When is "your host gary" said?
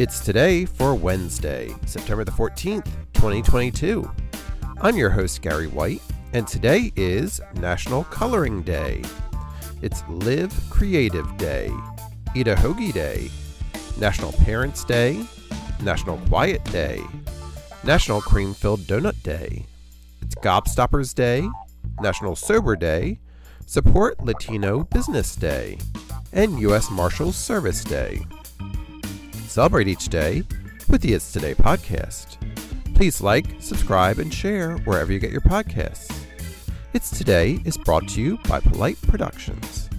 4.96-5.66